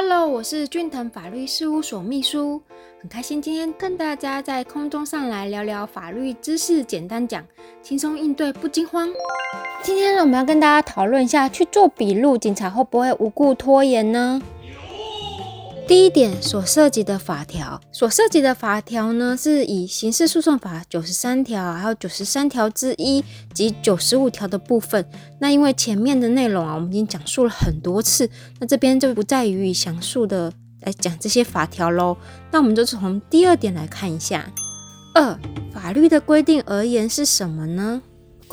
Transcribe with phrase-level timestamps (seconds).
[0.00, 2.62] Hello，我是俊腾法律事务所秘书，
[3.00, 7.44] 很开心今天跟大家在空中上来聊聊法律知识，简单讲，
[7.82, 9.08] 轻松应对不惊慌。
[9.82, 14.40] 今天呢，我们要跟大家讨论一下，去做笔录，警察会不会无故拖延呢？
[15.88, 25.02] 第一点所涉及的法条，所涉及的法条呢，是以刑事诉讼法九十三条，还有九十三条之一及九十五条的部分。
[25.40, 28.28] 那因为前面的内容啊，我们已经讲述了很多次，
[28.60, 32.14] 那这边就不再予以详述的来讲这些法条喽。
[32.52, 34.46] 那我们就从第二点来看一下。
[35.14, 35.40] 二、
[35.72, 38.02] 法律的规定而言是什么呢？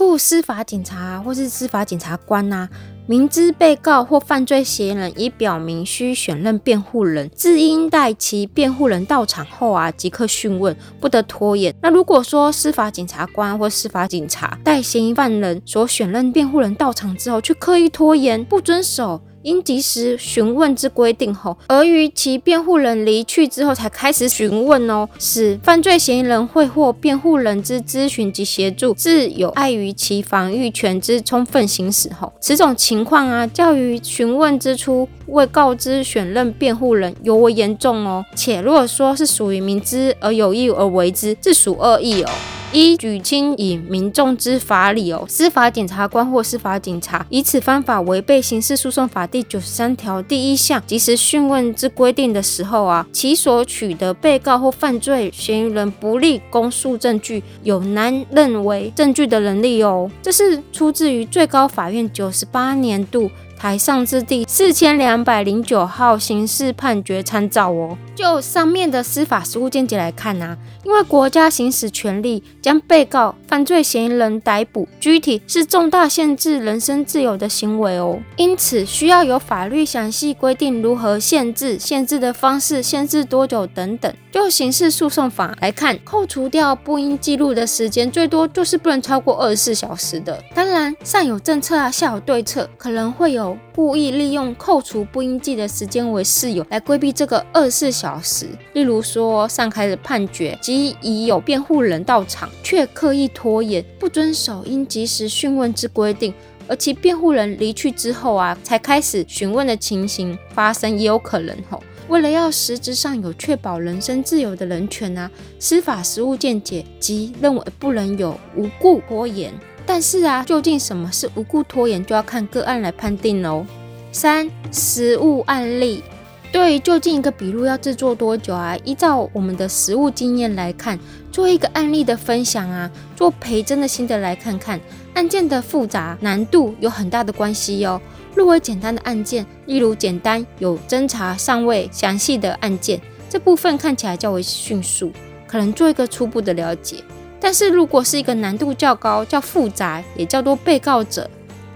[0.08, 2.70] 故司法警察或是司法检察官呐。
[3.08, 11.74] 明知被告或犯罪嫌疑人已表明需选任辩护人，自应待其辩护人到场后啊，即刻讯问，不得拖延。
[11.82, 19.20] 那如果说司法检察官或司法警察待嫌疑犯人所选任辩护人到场之后，却刻意拖延，不遵守。
[19.46, 38.26] 应及时询问之规定后，而于其辩护人离去之后才开始询问哦，使犯罪嫌疑人会获辩护人之咨询及协助，自有碍于其防御权之充分行使后，此种情况啊，较于询问之初未告知选任辩护人尤为严重哦。
[38.36, 42.30] 且若说是属于明知而有意而为之，自属恶意哦。
[42.76, 60.12] 一举轻以民众之法理哦，司法检察官或司法警察以此方法违背刑事诉讼法第九十三条第一项及时讯问之规定的时候啊，其所取得被告或犯罪嫌疑人不利公诉证据，有难认为证据的能力哦。
[60.22, 63.32] 这是出自于最高法院九十八年度。
[63.58, 67.98] 台上之第四千两百零九号刑事判决参照哦。
[68.16, 84.14] 就上面的司法实务见解来看呐，因为国家行使权力将被告、犯罪嫌疑人逮捕、具体是重大限制人身自由的行为哦，因此需要有法律详细规定如何限制、限制的方式、限制多久等等。
[84.32, 90.42] 就刑事诉讼法来看，扣除掉不应记录的时间，最多就是不能超过二十四小时的。
[90.54, 93.45] 当然，上有政策啊，下有对策，可能会有。
[93.74, 98.48] 故意利用扣除不应记的时间为事由，来规避这个二十四小时。
[98.74, 106.34] 例如说，上开的判决即已有辩护人到场，却刻意拖延，不遵守应及时讯问之规定，
[106.68, 111.84] 而其辩护人离去之后啊，才开始询问的情形发生，也有可能吼。
[112.08, 119.52] 为了要实质上有确保人身自由的人权啊，司法实务见解即认为不能有无故拖延。
[119.86, 123.66] 但是啊，究竟什么是无故拖延，就要看个案来判定喽。
[124.12, 126.04] 三、实物案例，
[126.52, 128.76] 对于究竟一个笔录要制作多久啊？
[128.84, 130.98] 依照我们的实物经验来看，
[131.32, 134.80] 做一个案例的分享啊，做陪侦的心得来看看，
[135.14, 138.02] 案件的复杂难度有很大的关系哟。
[138.34, 145.12] 若为简单的案件，例如简单有侦查尚未详细的案件，这部分看起来较为迅速，
[145.48, 147.04] 可能做一个初步的了解。
[147.40, 151.30] 但是如果是一个难度较高、较复杂，也叫做被告者，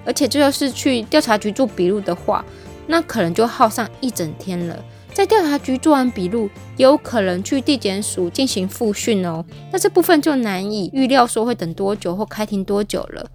[0.05, 2.43] 而且这又是去调查局做笔录的话，
[2.87, 4.77] 那可能就耗上一整天了。
[5.13, 9.43] 在调查局做完笔录，也有可能去地检署进行复讯哦。
[9.71, 13.25] 那这部分就难以预料说会等多久或开庭多久了。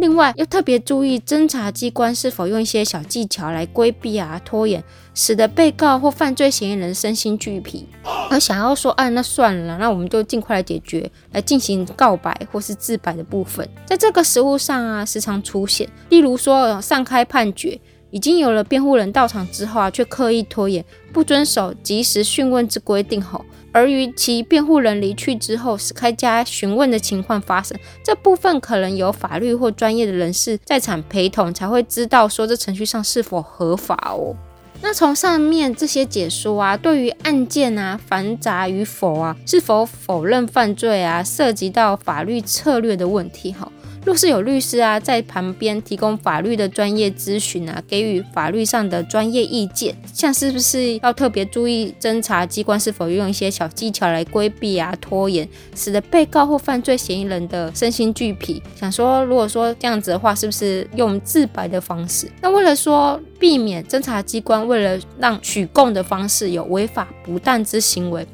[0.00, 4.82] 另外，要特别注意侦查机关是否用一些小技巧来规避啊、拖延，
[5.14, 7.86] 使得被告或犯罪嫌疑人身心俱疲，
[8.30, 17.78] 而想要说，啊，那算了，那我们就尽快来解决，来进行告白或是自白的部分，在这个实务上啊，时常出现，例如说上开判决。
[18.12, 34.34] 已经有了辩护人到场之后啊，却刻意拖延，不遵守及时讯问之规定后，而与其辩护人离去之后，使开加询问的情况发生，这部分可能有法律或专业的人士在场陪同，才会知道说这程序上是否合法哦。
[34.82, 43.70] 那从上面这些解说啊，对于案件啊繁杂与否啊，是否否认犯罪啊，涉及到法律策略的问题哈。
[44.04, 58.62] 若是有律师啊在旁边提供法律的专业咨询啊，给予法律上的专业意见，像是不是要特别注意侦查机关是否用一些小技巧来规避啊拖延，使得被告或犯罪嫌疑人的身心俱疲。
[58.74, 62.26] 想说，如果说这样子的话，是不是用自白的方式？
[62.40, 68.26] 那为了说避免侦查机关为了让取供的方式有违法不当之行为。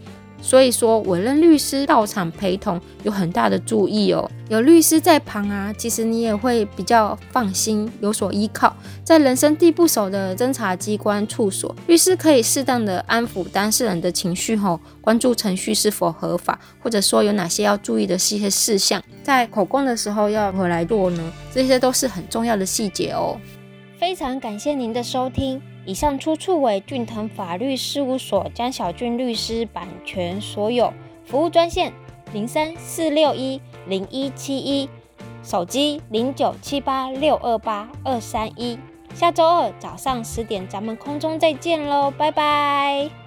[0.47, 4.31] 所以说，委任律师到场陪同有很大的注意哦。
[4.49, 8.73] 有律师在旁啊，其实你也会比较放心，有所依靠。
[9.03, 21.33] 在人生地不熟的侦查机关处所，律师可以适当的安抚当事人的情绪吼，关注程序是否合法，或者说有哪些要注意的一些事项，在口供的时候要回来做呢？
[21.53, 23.37] 这些都是很重要的细节哦。
[23.99, 25.61] 非常感谢您的收听。
[25.87, 30.93] 以上出处为俊腾法律事务所江小俊律师版权所有。
[31.25, 31.93] 服务专线
[32.33, 34.89] 零三四六一零一七一，
[35.43, 38.79] 手机零九七八六二八二三一。
[39.15, 43.26] 下周二早上十点，咱们空中再见喽，拜拜。